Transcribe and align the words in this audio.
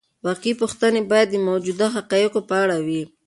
واقعي 0.25 0.53
پوښتنې 0.61 1.01
باید 1.11 1.27
د 1.31 1.35
موجودو 1.47 1.85
حقایقو 1.95 2.39
په 2.49 2.55
اړه 2.63 2.77
وي. 2.85 3.03